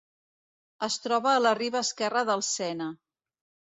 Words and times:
Es 0.87 0.95
troba 1.03 1.33
a 1.33 1.43
la 1.47 1.53
riba 1.59 1.83
esquerra 1.87 2.27
del 2.31 2.43
Sena. 2.51 2.89